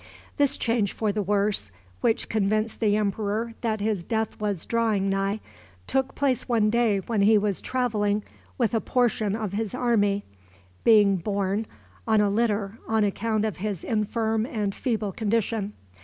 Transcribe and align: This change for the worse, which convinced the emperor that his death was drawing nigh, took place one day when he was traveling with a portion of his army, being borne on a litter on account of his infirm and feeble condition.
This 0.37 0.57
change 0.57 0.93
for 0.93 1.11
the 1.11 1.21
worse, 1.21 1.69
which 2.01 2.27
convinced 2.27 2.79
the 2.79 2.95
emperor 2.97 3.53
that 3.61 3.81
his 3.81 4.03
death 4.03 4.39
was 4.41 4.65
drawing 4.65 5.09
nigh, 5.11 5.39
took 5.85 6.15
place 6.15 6.49
one 6.49 6.71
day 6.71 7.01
when 7.01 7.21
he 7.21 7.37
was 7.37 7.61
traveling 7.61 8.23
with 8.57 8.73
a 8.73 8.81
portion 8.81 9.35
of 9.35 9.53
his 9.53 9.75
army, 9.75 10.23
being 10.83 11.17
borne 11.17 11.67
on 12.07 12.19
a 12.19 12.31
litter 12.31 12.79
on 12.87 13.03
account 13.03 13.45
of 13.45 13.57
his 13.57 13.83
infirm 13.83 14.43
and 14.47 14.73
feeble 14.73 15.11
condition. 15.11 15.73